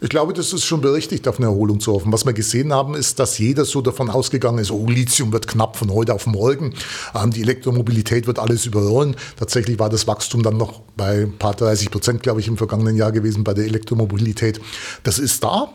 Ich 0.00 0.10
glaube, 0.10 0.32
das 0.32 0.52
ist 0.52 0.64
schon 0.64 0.80
berechtigt, 0.80 1.26
auf 1.26 1.38
eine 1.38 1.46
Erholung 1.46 1.80
zu 1.80 1.92
hoffen. 1.92 2.12
Was 2.12 2.24
wir 2.24 2.32
gesehen 2.32 2.72
haben, 2.72 2.94
ist, 2.94 3.18
dass 3.18 3.38
jeder 3.38 3.64
so 3.64 3.80
davon 3.80 4.10
ausgegangen 4.10 4.58
ist, 4.58 4.70
oh, 4.70 4.86
Lithium 4.86 5.32
wird 5.32 5.48
knapp 5.48 5.76
von 5.76 5.92
heute 5.92 6.14
auf 6.14 6.26
morgen. 6.26 6.74
Ähm, 7.16 7.32
die 7.32 7.42
Elektromobilität 7.42 8.28
wird 8.28 8.38
alles 8.38 8.64
überrollen. 8.64 9.16
Tatsächlich 9.36 9.80
war 9.80 9.88
das 9.90 10.06
Wachstum 10.06 10.44
dann 10.44 10.56
noch 10.56 10.82
bei 10.96 11.22
ein 11.22 11.36
paar 11.36 11.54
30 11.54 11.90
Prozent, 11.90 12.22
glaube 12.22 12.38
ich, 12.38 12.46
im 12.46 12.56
vergangenen 12.56 12.96
Jahr 12.96 13.10
gewesen 13.10 13.42
bei 13.42 13.54
der 13.54 13.64
Elektromobilität. 13.64 14.60
Das 15.02 15.18
ist 15.18 15.42
da. 15.42 15.68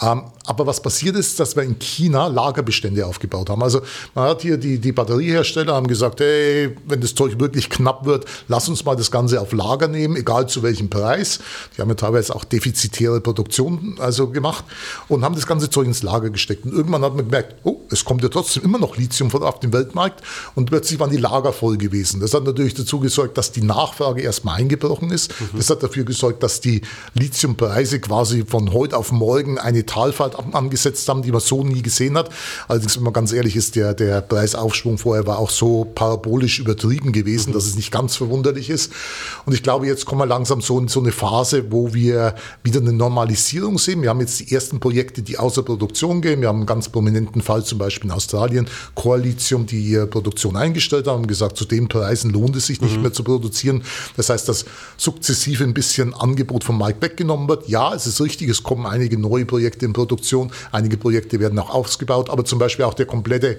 Ähm, 0.00 0.24
aber 0.46 0.66
was 0.66 0.80
passiert 0.80 1.16
ist, 1.16 1.40
dass 1.40 1.56
wir 1.56 1.64
in 1.64 1.78
China 1.78 2.28
Lagerbestände 2.28 3.04
aufgebaut 3.04 3.50
haben. 3.50 3.62
Also 3.62 3.80
man 4.14 4.28
hat 4.28 4.42
hier 4.42 4.56
die, 4.56 4.78
die 4.78 4.92
Batteriehersteller 4.92 5.74
haben 5.74 5.88
gesagt, 5.88 6.20
hey, 6.20 6.76
wenn 6.86 7.00
das 7.00 7.14
Zeug 7.14 7.40
wirklich 7.40 7.68
knapp 7.68 8.04
wird, 8.04 8.26
lass 8.46 8.68
uns 8.68 8.84
mal 8.84 8.94
das 8.94 9.10
Ganze 9.10 9.40
auf 9.40 9.52
Lager 9.52 9.88
nehmen, 9.88 10.16
egal 10.16 10.48
zu 10.48 10.62
welchem 10.62 10.88
Preis. 10.88 11.40
Die 11.76 11.82
haben 11.82 11.88
ja 11.88 11.94
teilweise 11.94 12.34
auch 12.34 12.44
defizitäre 12.44 13.20
Produktion 13.20 13.96
also 13.98 14.28
gemacht 14.28 14.64
und 15.08 15.24
haben 15.24 15.34
das 15.34 15.46
ganze 15.46 15.70
Zeug 15.70 15.86
ins 15.86 16.02
Lager 16.02 16.30
gesteckt. 16.30 16.64
Und 16.64 16.72
irgendwann 16.72 17.02
hat 17.02 17.16
man 17.16 17.24
gemerkt, 17.24 17.56
oh, 17.64 17.80
es 17.90 18.04
kommt 18.04 18.22
ja 18.22 18.28
trotzdem 18.28 18.62
immer 18.64 18.78
noch 18.78 18.96
Lithium 18.96 19.34
auf 19.34 19.60
den 19.60 19.72
Weltmarkt 19.72 20.22
und 20.54 20.66
plötzlich 20.66 21.00
waren 21.00 21.10
die 21.10 21.16
Lager 21.16 21.52
voll 21.52 21.76
gewesen. 21.76 22.20
Das 22.20 22.34
hat 22.34 22.44
natürlich 22.44 22.74
dazu 22.74 23.00
gesorgt, 23.00 23.36
dass 23.36 23.52
die 23.52 23.62
Nachfrage 23.62 24.22
erstmal 24.22 24.58
eingebrochen 24.58 25.10
ist. 25.10 25.32
Mhm. 25.40 25.56
Das 25.56 25.70
hat 25.70 25.82
dafür 25.82 26.04
gesorgt, 26.04 26.42
dass 26.42 26.60
die 26.60 26.82
Lithiumpreise 27.14 28.00
quasi 28.00 28.44
von 28.46 28.72
heute 28.72 28.96
auf 28.96 29.12
morgen 29.12 29.58
eine 29.58 29.85
Talfahrt 29.86 30.36
angesetzt 30.54 31.08
haben, 31.08 31.22
die 31.22 31.32
man 31.32 31.40
so 31.40 31.64
nie 31.64 31.82
gesehen 31.82 32.16
hat. 32.16 32.30
Allerdings, 32.68 32.96
wenn 32.96 33.04
man 33.04 33.12
ganz 33.12 33.32
ehrlich 33.32 33.56
ist, 33.56 33.76
der, 33.76 33.94
der 33.94 34.20
Preisaufschwung 34.20 34.98
vorher 34.98 35.26
war 35.26 35.38
auch 35.38 35.50
so 35.50 35.84
parabolisch 35.84 36.58
übertrieben 36.58 37.12
gewesen, 37.12 37.50
mhm. 37.50 37.54
dass 37.54 37.66
es 37.66 37.76
nicht 37.76 37.90
ganz 37.90 38.16
verwunderlich 38.16 38.70
ist. 38.70 38.92
Und 39.44 39.52
ich 39.52 39.62
glaube, 39.62 39.86
jetzt 39.86 40.06
kommen 40.06 40.20
wir 40.20 40.26
langsam 40.26 40.60
so 40.60 40.78
in 40.78 40.88
so 40.88 41.00
eine 41.00 41.12
Phase, 41.12 41.70
wo 41.70 41.94
wir 41.94 42.34
wieder 42.62 42.80
eine 42.80 42.92
Normalisierung 42.92 43.78
sehen. 43.78 44.02
Wir 44.02 44.10
haben 44.10 44.20
jetzt 44.20 44.40
die 44.40 44.52
ersten 44.52 44.80
Projekte, 44.80 45.22
die 45.22 45.38
außer 45.38 45.62
Produktion 45.62 46.20
gehen. 46.20 46.40
Wir 46.40 46.48
haben 46.48 46.58
einen 46.58 46.66
ganz 46.66 46.88
prominenten 46.88 47.42
Fall 47.42 47.64
zum 47.64 47.78
Beispiel 47.78 48.10
in 48.10 48.16
Australien, 48.16 48.68
Koalition, 48.94 49.66
die 49.66 49.80
ihre 49.80 50.06
Produktion 50.06 50.56
eingestellt 50.56 51.06
haben 51.06 51.22
und 51.22 51.28
gesagt, 51.28 51.56
zu 51.56 51.64
den 51.64 51.88
Preisen 51.88 52.30
lohnt 52.30 52.56
es 52.56 52.66
sich 52.66 52.80
nicht 52.80 52.96
mhm. 52.96 53.02
mehr 53.02 53.12
zu 53.12 53.24
produzieren. 53.24 53.82
Das 54.16 54.30
heißt, 54.30 54.48
dass 54.48 54.64
sukzessive 54.96 55.64
ein 55.64 55.74
bisschen 55.74 56.14
Angebot 56.14 56.64
vom 56.64 56.78
Markt 56.78 57.02
weggenommen 57.02 57.48
wird. 57.48 57.68
Ja, 57.68 57.94
es 57.94 58.06
ist 58.06 58.20
richtig, 58.20 58.48
es 58.48 58.62
kommen 58.62 58.86
einige 58.86 59.18
neue 59.18 59.44
Projekte 59.44 59.75
in 59.82 59.92
Produktion, 59.92 60.50
einige 60.72 60.96
Projekte 60.96 61.40
werden 61.40 61.58
auch 61.58 61.70
ausgebaut, 61.70 62.30
aber 62.30 62.44
zum 62.44 62.58
Beispiel 62.58 62.84
auch 62.84 62.94
der 62.94 63.06
komplette 63.06 63.58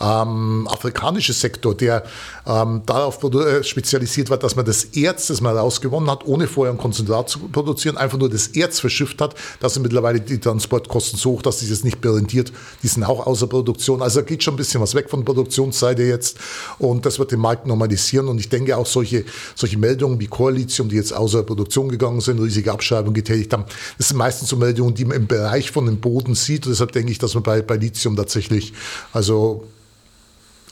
ähm, 0.00 0.68
afrikanische 0.70 1.32
Sektor, 1.32 1.74
der 1.74 2.04
ähm, 2.46 2.82
darauf 2.86 3.22
äh, 3.22 3.62
spezialisiert 3.62 4.30
war, 4.30 4.38
dass 4.38 4.56
man 4.56 4.64
das 4.64 4.84
Erz, 4.84 5.28
das 5.28 5.40
man 5.40 5.56
rausgewonnen 5.56 6.10
hat, 6.10 6.26
ohne 6.26 6.46
vorher 6.46 6.72
ein 6.72 6.78
Konzentrat 6.78 7.28
zu 7.28 7.40
produzieren, 7.40 7.96
einfach 7.96 8.18
nur 8.18 8.28
das 8.28 8.48
Erz 8.48 8.80
verschifft 8.80 9.20
hat. 9.20 9.34
Da 9.60 9.68
sind 9.68 9.82
mittlerweile 9.82 10.20
die 10.20 10.38
Transportkosten 10.38 11.18
so 11.18 11.32
hoch, 11.32 11.42
dass 11.42 11.60
sich 11.60 11.70
das 11.70 11.84
nicht 11.84 12.02
mehr. 12.02 12.08
Die 12.18 12.88
sind 12.88 13.04
auch 13.04 13.26
außer 13.26 13.46
Produktion. 13.46 14.02
Also 14.02 14.20
da 14.20 14.26
geht 14.26 14.42
schon 14.42 14.54
ein 14.54 14.56
bisschen 14.56 14.80
was 14.80 14.94
weg 14.94 15.10
von 15.10 15.20
der 15.20 15.26
Produktionsseite 15.26 16.02
jetzt 16.02 16.38
und 16.78 17.04
das 17.06 17.18
wird 17.18 17.32
den 17.32 17.40
Markt 17.40 17.66
normalisieren. 17.66 18.28
Und 18.28 18.38
ich 18.38 18.48
denke 18.48 18.76
auch 18.76 18.86
solche, 18.86 19.24
solche 19.54 19.78
Meldungen 19.78 20.18
wie 20.20 20.26
Koalition, 20.26 20.88
die 20.88 20.96
jetzt 20.96 21.12
außer 21.12 21.42
Produktion 21.42 21.88
gegangen 21.88 22.20
sind, 22.20 22.40
riesige 22.40 22.72
Abschreibungen 22.72 23.14
getätigt 23.14 23.52
haben, 23.52 23.64
das 23.98 24.08
sind 24.08 24.16
meistens 24.16 24.48
so 24.48 24.56
Meldungen, 24.56 24.94
die 24.94 25.02
im 25.02 25.26
Bereich 25.26 25.47
von 25.70 25.86
dem 25.86 26.00
Boden 26.00 26.34
sieht. 26.34 26.66
Und 26.66 26.72
deshalb 26.72 26.92
denke 26.92 27.12
ich, 27.12 27.18
dass 27.18 27.34
man 27.34 27.42
bei, 27.42 27.62
bei 27.62 27.76
Lithium 27.76 28.16
tatsächlich, 28.16 28.72
also 29.12 29.64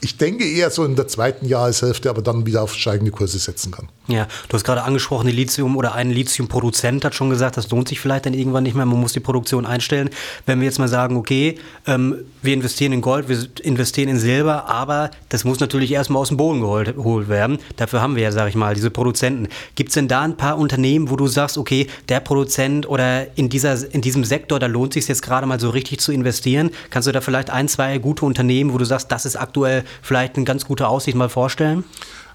ich 0.00 0.18
denke 0.18 0.44
eher 0.48 0.70
so 0.70 0.84
in 0.84 0.96
der 0.96 1.08
zweiten 1.08 1.46
Jahreshälfte, 1.46 2.10
aber 2.10 2.22
dann 2.22 2.46
wieder 2.46 2.62
auf 2.62 2.74
steigende 2.74 3.10
Kurse 3.10 3.38
setzen 3.38 3.70
kann. 3.70 3.88
Ja, 4.08 4.28
du 4.48 4.54
hast 4.54 4.64
gerade 4.64 4.82
angesprochen, 4.82 5.28
Lithium 5.28 5.76
oder 5.76 5.94
ein 5.94 6.10
Lithiumproduzent 6.10 7.04
hat 7.04 7.14
schon 7.14 7.28
gesagt, 7.28 7.56
das 7.56 7.70
lohnt 7.70 7.88
sich 7.88 7.98
vielleicht 7.98 8.26
dann 8.26 8.34
irgendwann 8.34 8.62
nicht 8.62 8.76
mehr, 8.76 8.86
man 8.86 9.00
muss 9.00 9.14
die 9.14 9.20
Produktion 9.20 9.66
einstellen. 9.66 10.10
Wenn 10.44 10.60
wir 10.60 10.66
jetzt 10.66 10.78
mal 10.78 10.86
sagen, 10.86 11.16
okay, 11.16 11.58
ähm, 11.86 12.18
wir 12.40 12.54
investieren 12.54 12.92
in 12.92 13.00
Gold, 13.00 13.28
wir 13.28 13.38
investieren 13.62 14.08
in 14.08 14.18
Silber, 14.18 14.68
aber 14.68 15.10
das 15.28 15.44
muss 15.44 15.58
natürlich 15.58 15.90
erstmal 15.90 16.22
aus 16.22 16.28
dem 16.28 16.36
Boden 16.36 16.60
geholt, 16.60 16.94
geholt 16.94 17.28
werden. 17.28 17.58
Dafür 17.76 18.00
haben 18.00 18.14
wir 18.14 18.22
ja, 18.22 18.32
sag 18.32 18.48
ich 18.48 18.54
mal, 18.54 18.74
diese 18.74 18.90
Produzenten. 18.90 19.48
Gibt 19.74 19.88
es 19.88 19.94
denn 19.94 20.06
da 20.06 20.22
ein 20.22 20.36
paar 20.36 20.58
Unternehmen, 20.58 21.10
wo 21.10 21.16
du 21.16 21.26
sagst, 21.26 21.58
okay, 21.58 21.88
der 22.08 22.20
Produzent 22.20 22.88
oder 22.88 23.36
in, 23.36 23.48
dieser, 23.48 23.92
in 23.92 24.02
diesem 24.02 24.24
Sektor, 24.24 24.60
da 24.60 24.66
lohnt 24.66 24.92
sich 24.92 25.08
jetzt 25.08 25.22
gerade 25.22 25.46
mal 25.46 25.58
so 25.58 25.70
richtig 25.70 25.98
zu 25.98 26.12
investieren? 26.12 26.70
Kannst 26.90 27.08
du 27.08 27.12
da 27.12 27.20
vielleicht 27.20 27.50
ein, 27.50 27.66
zwei 27.66 27.98
gute 27.98 28.24
Unternehmen, 28.24 28.72
wo 28.72 28.78
du 28.78 28.84
sagst, 28.84 29.10
das 29.10 29.26
ist 29.26 29.34
aktuell 29.34 29.84
vielleicht 30.02 30.36
eine 30.36 30.44
ganz 30.44 30.64
gute 30.64 30.88
Aussicht 30.88 31.16
mal 31.16 31.28
vorstellen? 31.28 31.84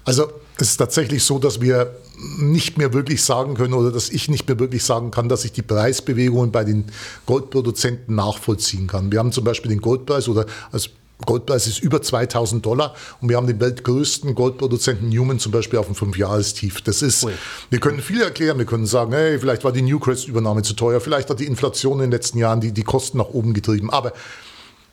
Also 0.04 0.28
es 0.56 0.70
ist 0.70 0.76
tatsächlich 0.76 1.24
so, 1.24 1.38
dass 1.38 1.60
wir 1.60 1.94
nicht 2.38 2.78
mehr 2.78 2.92
wirklich 2.92 3.24
sagen 3.24 3.54
können 3.54 3.74
oder 3.74 3.90
dass 3.90 4.10
ich 4.10 4.28
nicht 4.28 4.46
mehr 4.48 4.58
wirklich 4.58 4.84
sagen 4.84 5.10
kann, 5.10 5.28
dass 5.28 5.44
ich 5.44 5.52
die 5.52 5.62
Preisbewegungen 5.62 6.52
bei 6.52 6.64
den 6.64 6.84
Goldproduzenten 7.26 8.14
nachvollziehen 8.14 8.86
kann. 8.86 9.10
Wir 9.10 9.18
haben 9.18 9.32
zum 9.32 9.44
Beispiel 9.44 9.70
den 9.70 9.80
Goldpreis 9.80 10.28
oder 10.28 10.46
als 10.70 10.90
Goldpreis 11.24 11.66
ist 11.66 11.78
über 11.78 12.02
2000 12.02 12.64
Dollar 12.64 12.94
und 13.20 13.28
wir 13.28 13.36
haben 13.36 13.46
den 13.46 13.60
weltgrößten 13.60 14.34
Goldproduzenten 14.34 15.08
Newman 15.08 15.38
zum 15.38 15.52
Beispiel 15.52 15.78
auf 15.78 15.86
dem 15.86 15.94
Fünfjahrestief. 15.94 16.80
Das 16.82 17.02
ist, 17.02 17.24
Ui. 17.24 17.32
wir 17.70 17.80
können 17.80 18.00
viel 18.00 18.20
erklären, 18.20 18.58
wir 18.58 18.66
können 18.66 18.86
sagen, 18.86 19.12
hey, 19.12 19.38
vielleicht 19.38 19.64
war 19.64 19.72
die 19.72 19.82
Newcrest-Übernahme 19.82 20.62
zu 20.62 20.74
teuer, 20.74 21.00
vielleicht 21.00 21.30
hat 21.30 21.40
die 21.40 21.46
Inflation 21.46 21.94
in 21.94 22.06
den 22.06 22.10
letzten 22.10 22.38
Jahren 22.38 22.60
die, 22.60 22.72
die 22.72 22.82
Kosten 22.82 23.18
nach 23.18 23.28
oben 23.28 23.54
getrieben, 23.54 23.90
aber 23.90 24.12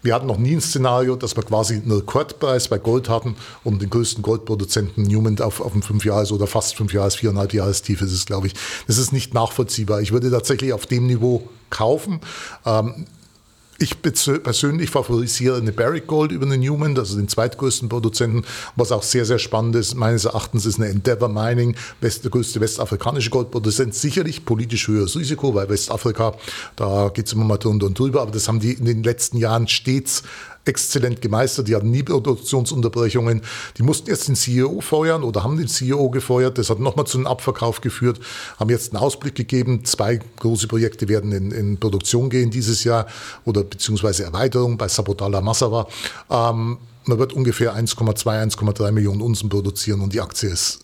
wir 0.01 0.13
hatten 0.13 0.27
noch 0.27 0.37
nie 0.37 0.53
ein 0.53 0.61
Szenario, 0.61 1.15
dass 1.15 1.35
wir 1.35 1.43
quasi 1.43 1.75
einen 1.75 1.91
Rekordpreis 1.91 2.67
bei 2.67 2.77
Gold 2.77 3.09
hatten 3.09 3.35
und 3.63 3.81
den 3.81 3.89
größten 3.89 4.23
Goldproduzenten 4.23 5.03
Newman 5.03 5.39
auf, 5.39 5.61
auf 5.61 5.73
einem 5.73 5.81
Fünfjahres- 5.81 6.31
oder 6.31 6.47
fast 6.47 6.75
Fünfjahres-, 6.75 7.15
viereinhalb 7.15 7.53
Jahrestief 7.53 8.01
ist 8.01 8.13
es, 8.13 8.25
glaube 8.25 8.47
ich. 8.47 8.53
Das 8.87 8.97
ist 8.97 9.11
nicht 9.11 9.33
nachvollziehbar. 9.33 10.01
Ich 10.01 10.11
würde 10.11 10.31
tatsächlich 10.31 10.73
auf 10.73 10.85
dem 10.85 11.07
Niveau 11.07 11.49
kaufen. 11.69 12.21
Ähm, 12.65 13.05
ich 13.79 14.01
persönlich 14.01 14.89
favorisiere 14.89 15.57
eine 15.57 15.71
Barrick 15.71 16.07
Gold 16.07 16.31
über 16.31 16.45
eine 16.45 16.57
Newman, 16.57 16.97
also 16.97 17.15
den 17.15 17.27
zweitgrößten 17.27 17.87
Produzenten. 17.89 18.43
Was 18.75 18.91
auch 18.91 19.03
sehr, 19.03 19.25
sehr 19.25 19.39
spannend 19.39 19.75
ist, 19.75 19.95
meines 19.95 20.25
Erachtens 20.25 20.65
ist 20.65 20.79
eine 20.79 20.89
Endeavour 20.89 21.29
Mining, 21.29 21.75
West, 22.01 22.23
der 22.23 22.31
größte 22.31 22.59
westafrikanische 22.59 23.29
Goldproduzent. 23.29 23.95
Sicherlich 23.95 24.45
politisch 24.45 24.87
höheres 24.87 25.15
Risiko, 25.15 25.55
weil 25.55 25.69
Westafrika, 25.69 26.33
da 26.75 27.09
geht 27.13 27.27
es 27.27 27.33
immer 27.33 27.45
mal 27.45 27.57
drunter 27.57 27.87
und 27.87 27.97
drüber, 27.97 28.21
aber 28.21 28.31
das 28.31 28.47
haben 28.47 28.59
die 28.59 28.73
in 28.73 28.85
den 28.85 29.03
letzten 29.03 29.37
Jahren 29.37 29.67
stets 29.67 30.23
exzellent 30.65 31.21
gemeistert. 31.21 31.67
Die 31.67 31.75
hatten 31.75 31.91
nie 31.91 32.03
Produktionsunterbrechungen. 32.03 33.41
Die 33.77 33.83
mussten 33.83 34.09
jetzt 34.09 34.27
den 34.27 34.35
CEO 34.35 34.81
feuern 34.81 35.23
oder 35.23 35.43
haben 35.43 35.57
den 35.57 35.67
CEO 35.67 36.09
gefeuert. 36.09 36.57
Das 36.57 36.69
hat 36.69 36.79
nochmal 36.79 37.05
zu 37.05 37.17
einem 37.17 37.27
Abverkauf 37.27 37.81
geführt. 37.81 38.19
Haben 38.59 38.69
jetzt 38.69 38.93
einen 38.93 39.01
Ausblick 39.01 39.35
gegeben. 39.35 39.85
Zwei 39.85 40.19
große 40.39 40.67
Projekte 40.67 41.07
werden 41.07 41.31
in, 41.31 41.51
in 41.51 41.79
Produktion 41.79 42.29
gehen 42.29 42.51
dieses 42.51 42.83
Jahr 42.83 43.07
oder 43.45 43.63
beziehungsweise 43.63 44.23
Erweiterung 44.23 44.77
bei 44.77 44.87
Sabotala 44.87 45.41
Massawa. 45.41 45.87
Ähm, 46.29 46.77
man 47.05 47.17
wird 47.17 47.33
ungefähr 47.33 47.75
1,2, 47.75 48.55
1,3 48.55 48.91
Millionen 48.91 49.21
Unzen 49.21 49.49
produzieren 49.49 50.01
und 50.01 50.13
die 50.13 50.21
Aktie 50.21 50.49
ist 50.49 50.79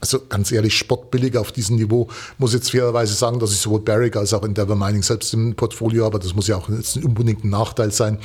also 0.00 0.20
ganz 0.28 0.52
ehrlich, 0.52 0.76
spottbillig 0.76 1.36
auf 1.36 1.52
diesem 1.52 1.76
Niveau. 1.76 2.08
Muss 2.38 2.54
jetzt 2.54 2.70
fairerweise 2.70 3.14
sagen, 3.14 3.38
dass 3.38 3.52
ich 3.52 3.58
sowohl 3.58 3.80
Barrick 3.80 4.16
als 4.16 4.32
auch 4.32 4.44
Endeavour 4.44 4.76
Mining 4.76 5.02
selbst 5.02 5.34
im 5.34 5.54
Portfolio 5.54 6.04
habe. 6.04 6.18
Das 6.18 6.34
muss 6.34 6.46
ja 6.46 6.56
auch 6.56 6.68
jetzt 6.68 6.96
ein 6.96 7.04
unbedingter 7.04 7.46
Nachteil 7.46 7.90
sein. 7.90 8.18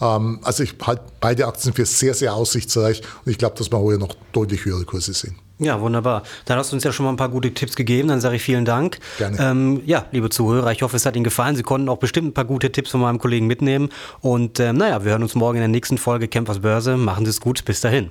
Ähm, 0.00 0.40
also 0.42 0.62
ich 0.62 0.74
halte 0.86 1.02
beide 1.20 1.46
Aktien 1.46 1.74
für 1.74 1.84
sehr, 1.84 2.14
sehr 2.14 2.34
aussichtsreich 2.34 3.02
und 3.24 3.30
ich 3.30 3.38
glaube, 3.38 3.56
dass 3.56 3.70
wir 3.70 3.78
heute 3.78 3.98
noch 3.98 4.14
deutlich 4.32 4.64
höhere 4.64 4.84
Kurse 4.84 5.12
sehen. 5.12 5.36
Ja, 5.60 5.80
wunderbar. 5.80 6.22
Dann 6.44 6.56
hast 6.56 6.70
du 6.70 6.76
uns 6.76 6.84
ja 6.84 6.92
schon 6.92 7.04
mal 7.04 7.10
ein 7.10 7.16
paar 7.16 7.30
gute 7.30 7.52
Tipps 7.52 7.74
gegeben. 7.74 8.08
Dann 8.08 8.20
sage 8.20 8.36
ich 8.36 8.42
vielen 8.42 8.64
Dank. 8.64 8.98
Gerne. 9.18 9.38
Ähm, 9.40 9.82
ja, 9.86 10.06
liebe 10.12 10.30
Zuhörer, 10.30 10.70
ich 10.70 10.82
hoffe, 10.82 10.96
es 10.96 11.04
hat 11.04 11.16
Ihnen 11.16 11.24
gefallen. 11.24 11.56
Sie 11.56 11.64
konnten 11.64 11.88
auch 11.88 11.98
bestimmt 11.98 12.28
ein 12.28 12.34
paar 12.34 12.44
gute 12.44 12.70
Tipps 12.70 12.90
von 12.90 13.00
meinem 13.00 13.18
Kollegen 13.18 13.48
mitnehmen. 13.48 13.88
Und 14.20 14.60
ähm, 14.60 14.76
naja, 14.76 15.04
wir 15.04 15.12
hören 15.12 15.22
uns 15.22 15.34
morgen 15.34 15.56
in 15.56 15.62
der 15.62 15.68
nächsten 15.68 15.98
Folge 15.98 16.28
Campers 16.28 16.60
Börse. 16.60 16.96
Machen 16.96 17.24
Sie 17.24 17.30
es 17.30 17.40
gut. 17.40 17.64
Bis 17.64 17.80
dahin. 17.80 18.10